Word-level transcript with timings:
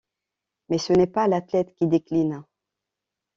Mais 0.69 0.79
ce 0.79 0.93
n'est 0.93 1.05
pas 1.05 1.27
l'athlète 1.27 1.75
qui 1.75 1.85
décline. 1.85 2.43